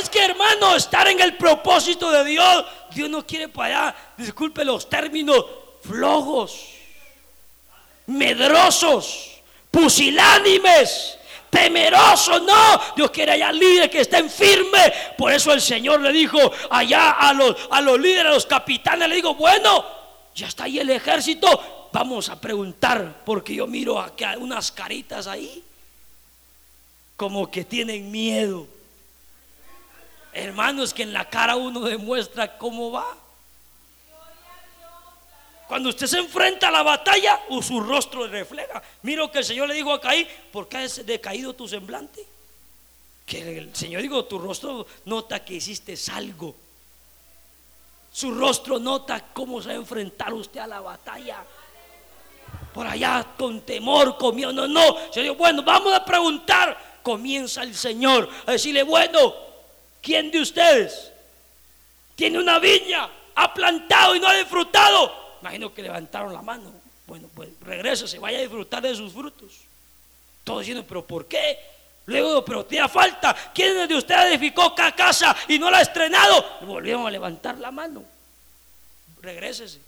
[0.00, 4.64] Es que hermano, estar en el propósito de Dios, Dios no quiere para allá, disculpe
[4.64, 5.44] los términos,
[5.82, 6.68] flojos,
[8.06, 9.30] medrosos,
[9.70, 11.18] pusilánimes,
[11.50, 14.90] temerosos, no, Dios quiere allá líderes que estén firmes.
[15.18, 16.38] Por eso el Señor le dijo
[16.70, 19.84] allá a los, a los líderes, a los capitanes, le digo, bueno,
[20.34, 25.62] ya está ahí el ejército, vamos a preguntar, porque yo miro aquí unas caritas ahí,
[27.16, 28.79] como que tienen miedo.
[30.32, 33.06] Hermanos, que en la cara uno demuestra cómo va.
[35.66, 38.82] Cuando usted se enfrenta a la batalla, su rostro refleja.
[39.02, 42.26] Mira que el Señor le dijo a Caín, ¿por qué has decaído tu semblante?
[43.24, 46.56] Que el Señor dijo, tu rostro nota que hiciste algo.
[48.12, 51.44] Su rostro nota cómo se va a enfrentar usted a la batalla.
[52.74, 54.52] Por allá con temor, comió.
[54.52, 54.96] No, no.
[55.12, 56.98] Se dijo, bueno, vamos a preguntar.
[57.02, 59.32] Comienza el Señor a decirle, bueno,
[60.02, 61.12] ¿Quién de ustedes
[62.14, 65.12] tiene una viña, ha plantado y no ha disfrutado?
[65.40, 66.72] Imagino que levantaron la mano.
[67.06, 69.60] Bueno, pues regresa, se vaya a disfrutar de sus frutos.
[70.44, 71.58] Todos diciendo, pero ¿por qué?
[72.06, 73.34] Luego, pero tiene falta.
[73.54, 76.44] ¿Quién de ustedes edificó casa y no la ha estrenado?
[76.62, 78.02] Volvieron a levantar la mano.
[79.22, 79.80] Regrésese.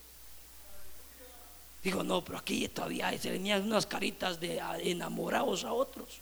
[1.83, 6.20] Digo, no, pero aquí todavía se venían unas caritas de enamorados a otros.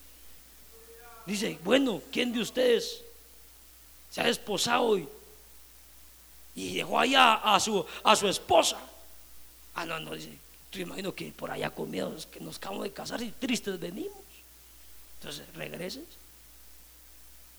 [1.26, 3.04] Dice, bueno, ¿quién de ustedes
[4.10, 5.08] se ha desposado y,
[6.54, 8.78] dejó allá a su, a su esposa.
[9.74, 10.36] Ah, no, no, dice,
[10.68, 14.12] tú imagino que por allá con miedo que nos acabamos de casar y tristes venimos.
[15.20, 16.04] Entonces, regreses.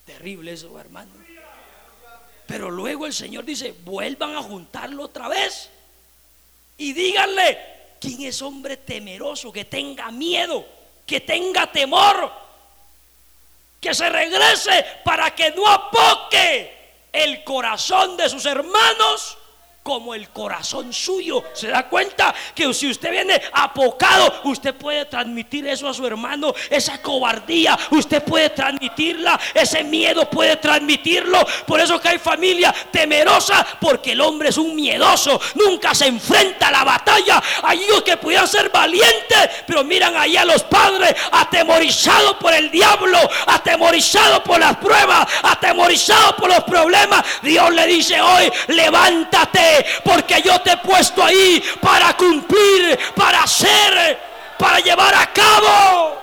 [0.06, 1.12] Terrible eso, hermano.
[2.48, 5.70] Pero luego el Señor dice, vuelvan a juntarlo otra vez.
[6.78, 7.58] Y díganle,
[8.00, 10.66] ¿quién es hombre temeroso, que tenga miedo,
[11.06, 12.32] que tenga temor?
[13.82, 16.72] Que se regrese para que no apoque
[17.12, 19.38] el corazón de sus hermanos
[19.84, 21.44] como el corazón suyo.
[21.54, 26.54] ¿Se da cuenta que si usted viene apocado, usted puede transmitir eso a su hermano?
[26.70, 29.40] Esa cobardía, usted puede transmitirla.
[29.54, 31.46] Ese miedo puede transmitirlo.
[31.66, 35.40] Por eso que hay familia temerosa, porque el hombre es un miedoso.
[35.56, 37.42] Nunca se enfrenta a la batalla.
[37.64, 42.70] Hay hijos que pudieran ser valientes, pero miran ahí a los padres atemorizados por el
[42.70, 43.18] diablo,
[43.48, 47.24] atemorizados por las pruebas, atemorizados por los problemas.
[47.42, 49.71] Dios le dice hoy, levántate
[50.04, 54.20] porque yo te he puesto ahí para cumplir, para hacer,
[54.58, 56.22] para llevar a cabo.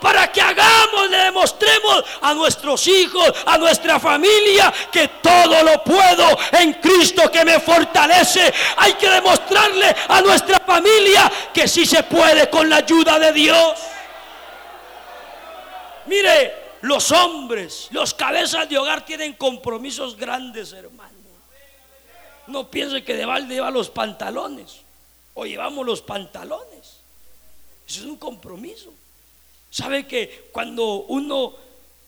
[0.00, 6.38] Para que hagamos, le demostremos a nuestros hijos, a nuestra familia, que todo lo puedo
[6.52, 8.52] en Cristo que me fortalece.
[8.76, 13.78] Hay que demostrarle a nuestra familia que sí se puede con la ayuda de Dios.
[16.04, 21.13] Mire, los hombres, los cabezas de hogar tienen compromisos grandes, hermano.
[22.46, 24.80] No piense que de balde lleva los pantalones
[25.34, 27.00] o llevamos los pantalones.
[27.86, 28.92] Eso es un compromiso.
[29.70, 31.54] ¿Sabe que cuando uno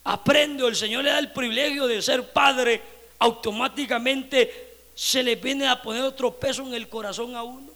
[0.05, 2.81] aprende o el Señor le da el privilegio de ser padre,
[3.19, 7.67] automáticamente se le viene a poner otro peso en el corazón a uno?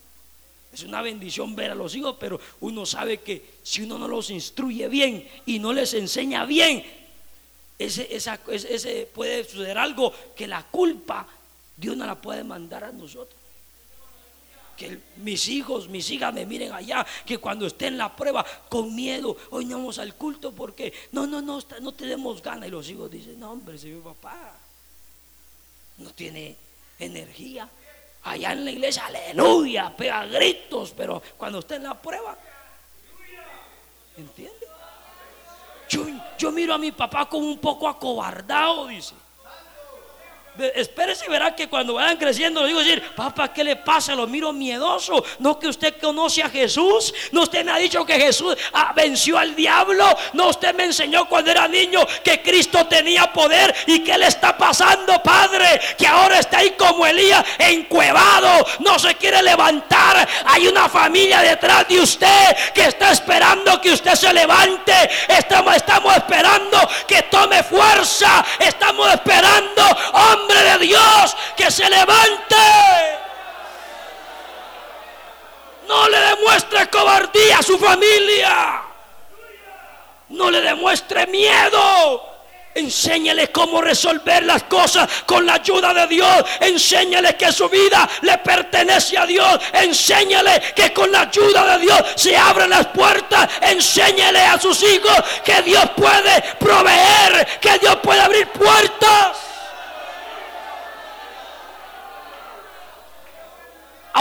[0.73, 4.29] Es una bendición ver a los hijos, pero uno sabe que si uno no los
[4.29, 6.85] instruye bien y no les enseña bien,
[7.77, 11.27] ese, ese puede suceder algo que la culpa
[11.81, 13.41] Dios no la puede mandar a nosotros.
[14.77, 18.93] Que mis hijos, mis hijas me miren allá, que cuando esté en la prueba, con
[18.93, 22.67] miedo, hoy no vamos al culto porque no, no, no, no tenemos ganas.
[22.67, 24.53] Y los hijos dicen, no, hombre, si mi papá
[25.97, 26.55] no tiene
[26.99, 27.67] energía.
[28.23, 32.37] Allá en la iglesia, aleluya, pega gritos, pero cuando esté en la prueba,
[34.17, 34.67] ¿entiende?
[36.37, 39.15] Yo miro a mi papá como un poco acobardado, dice.
[40.59, 44.13] Espérese y verá que cuando vayan creciendo, digo decir, papá, ¿qué le pasa?
[44.15, 45.23] Lo miro miedoso.
[45.39, 47.13] No que usted conoce a Jesús.
[47.31, 50.05] No usted me ha dicho que Jesús ah, venció al diablo.
[50.33, 53.73] No usted me enseñó cuando era niño que Cristo tenía poder.
[53.87, 55.79] ¿Y qué le está pasando, Padre?
[55.97, 58.65] Que ahora está ahí como Elías, encuevado.
[58.79, 60.27] No se quiere levantar.
[60.45, 64.91] Hay una familia detrás de usted que está esperando que usted se levante.
[65.29, 68.43] Estamos, estamos esperando que tome fuerza.
[68.59, 72.55] Estamos esperando, hombre hombre de Dios que se levante.
[75.87, 78.81] No le demuestre cobardía a su familia.
[80.29, 82.27] No le demuestre miedo.
[82.73, 86.45] Enséñele cómo resolver las cosas con la ayuda de Dios.
[86.61, 89.59] Enséñele que su vida le pertenece a Dios.
[89.73, 93.49] Enséñele que con la ayuda de Dios se abren las puertas.
[93.59, 99.50] Enséñele a sus hijos que Dios puede proveer, que Dios puede abrir puertas.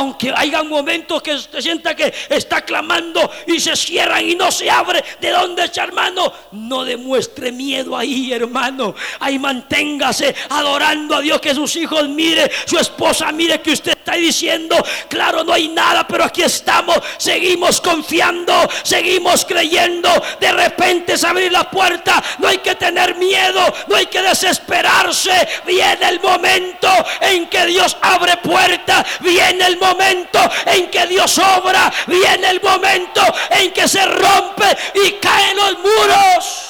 [0.01, 4.71] Aunque haya momentos que se sienta que está clamando y se cierran y no se
[4.71, 6.33] abre, ¿de dónde está hermano?
[6.53, 8.95] No demuestre miedo ahí, hermano.
[9.19, 14.15] Ahí manténgase adorando a Dios, que sus hijos mire, su esposa mire que usted está
[14.15, 14.77] diciendo,
[15.09, 20.11] claro, no hay nada, pero aquí estamos, seguimos confiando, seguimos creyendo.
[20.41, 25.49] De repente se abrir la puerta, no hay que tener miedo, no hay que desesperarse.
[25.67, 26.89] Viene el momento
[27.21, 33.23] en que Dios abre puertas, viene el momento en que Dios obra, viene el momento
[33.51, 36.70] en que se rompe y caen los muros.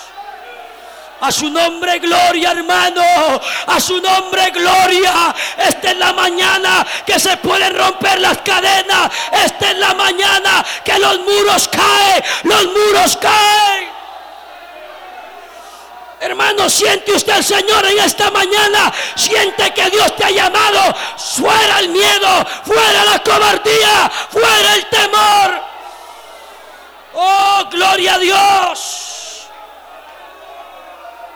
[1.21, 3.03] A su nombre gloria, hermano.
[3.67, 5.35] A su nombre gloria.
[5.57, 9.11] Esta es la mañana que se pueden romper las cadenas.
[9.33, 12.25] Esta es la mañana que los muros caen.
[12.45, 13.91] Los muros caen.
[16.21, 18.93] Hermano, siente usted el Señor en esta mañana.
[19.15, 20.95] Siente que Dios te ha llamado.
[21.17, 25.63] Fuera el miedo, fuera la cobardía, fuera el temor.
[27.15, 29.10] Oh, gloria a Dios.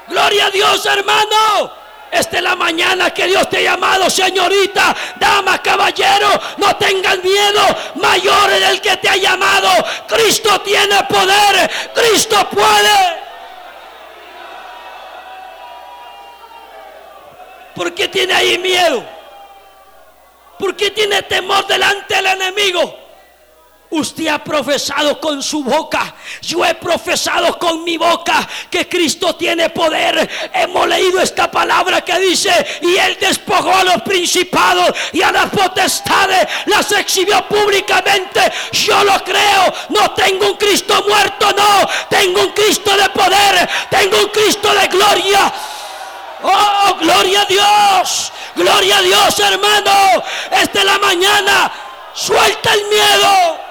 [0.09, 1.85] Gloria a Dios, hermano.
[2.11, 6.29] Esta es la mañana que Dios te ha llamado, señorita, dama, caballero.
[6.59, 7.63] No tengan miedo.
[7.97, 9.69] Mayor es el que te ha llamado.
[10.07, 11.71] Cristo tiene poder.
[11.93, 13.25] Cristo puede.
[17.75, 19.05] ¿Por qué tiene ahí miedo?
[20.59, 23.04] ¿Por qué tiene temor delante del enemigo?
[23.95, 29.71] Usted ha profesado con su boca, yo he profesado con mi boca que Cristo tiene
[29.71, 30.29] poder.
[30.53, 32.51] Hemos leído esta palabra que dice,
[32.83, 38.41] y él despojó a los principados y a las potestades, las exhibió públicamente.
[38.73, 44.19] Yo lo creo, no tengo un Cristo muerto, no, tengo un Cristo de poder, tengo
[44.19, 45.53] un Cristo de gloria.
[46.43, 48.33] Oh, gloria a Dios.
[48.57, 50.25] Gloria a Dios, hermano.
[50.51, 51.73] Esta es la mañana.
[52.13, 53.64] Suelta el miedo.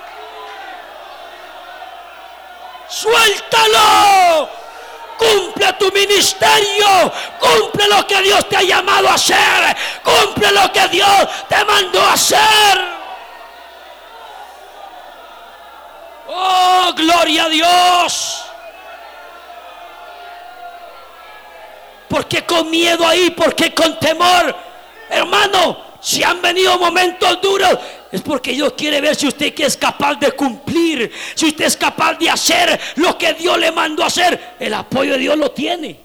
[2.93, 4.49] Suéltalo.
[5.17, 7.11] Cumple tu ministerio.
[7.39, 9.75] Cumple lo que Dios te ha llamado a hacer.
[10.03, 12.93] Cumple lo que Dios te mandó a hacer.
[16.27, 18.43] Oh, gloria a Dios.
[22.07, 23.31] ¿Por qué con miedo ahí?
[23.31, 24.55] ¿Por qué con temor?
[25.09, 27.75] Hermano, si han venido momentos duros,
[28.13, 32.13] es porque Dios quiere ver si usted es capaz de cumplir, si usted es capaz
[32.13, 34.53] de hacer lo que Dios le mandó hacer.
[34.59, 35.99] El apoyo de Dios lo tiene.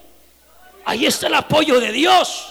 [0.85, 2.47] Ahí está el apoyo de Dios.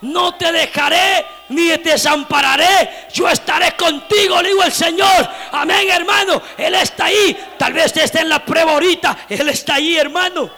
[0.00, 3.08] No te dejaré ni te desampararé.
[3.12, 5.28] Yo estaré contigo, le digo el Señor.
[5.52, 6.40] Amén, hermano.
[6.56, 7.36] Él está ahí.
[7.58, 9.26] Tal vez esté en la prueba ahorita.
[9.28, 10.50] Él está ahí, hermano.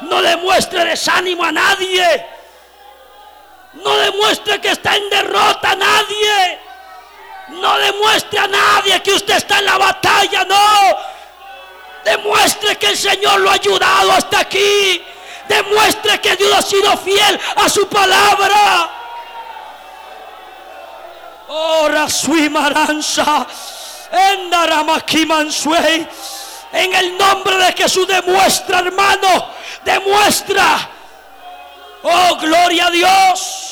[0.00, 2.35] No demuestre desánimo a nadie.
[3.82, 6.60] No demuestre que está en derrota a nadie.
[7.48, 10.44] No demuestre a nadie que usted está en la batalla.
[10.44, 10.96] No.
[12.04, 15.04] Demuestre que el Señor lo ha ayudado hasta aquí.
[15.48, 18.90] Demuestre que Dios ha sido fiel a su palabra.
[21.48, 23.46] Ora sui maranza.
[26.72, 29.50] En el nombre de Jesús demuestra, hermano
[29.84, 30.90] demuestra.
[32.08, 33.62] Oh, gloria a Dios.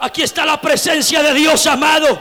[0.00, 2.20] Aquí está la presencia de Dios, amado.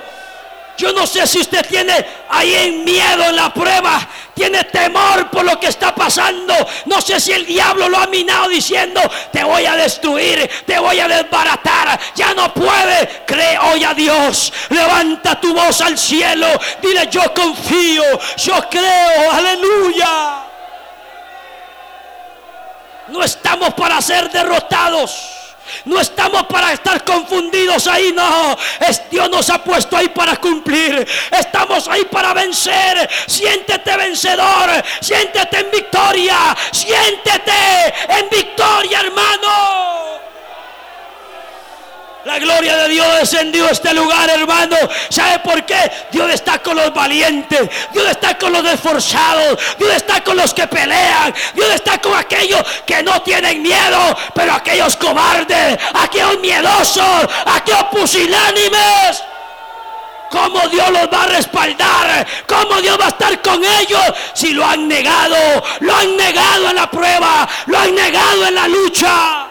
[0.78, 4.08] Yo no sé si usted tiene ahí en miedo en la prueba,
[4.42, 6.56] tiene temor por lo que está pasando.
[6.86, 9.00] No sé si el diablo lo ha minado diciendo,
[9.32, 12.00] te voy a destruir, te voy a desbaratar.
[12.16, 13.24] Ya no puede.
[13.28, 14.52] Cree hoy a Dios.
[14.70, 16.48] Levanta tu voz al cielo.
[16.82, 18.04] Dile, yo confío,
[18.38, 19.32] yo creo.
[19.32, 20.44] Aleluya.
[23.10, 25.41] No estamos para ser derrotados.
[25.86, 28.58] No estamos para estar confundidos ahí, no.
[28.80, 31.08] Es, Dios nos ha puesto ahí para cumplir.
[31.32, 33.10] Estamos ahí para vencer.
[33.28, 34.70] Siéntete vencedor.
[35.00, 36.56] Siéntete en victoria.
[36.72, 40.21] Siéntete en victoria, hermano.
[42.24, 44.76] La gloria de Dios descendió a este lugar, hermano.
[45.10, 45.92] ¿Sabe por qué?
[46.12, 47.68] Dios está con los valientes.
[47.92, 49.58] Dios está con los esforzados.
[49.80, 51.34] Dios está con los que pelean.
[51.56, 54.16] Dios está con aquellos que no tienen miedo.
[54.36, 59.24] Pero aquellos cobardes, aquellos miedosos, aquellos pusilánimes.
[60.30, 62.28] ¿Cómo Dios los va a respaldar?
[62.48, 64.02] ¿Cómo Dios va a estar con ellos
[64.34, 65.36] si lo han negado?
[65.80, 69.48] Lo han negado en la prueba, lo han negado en la lucha.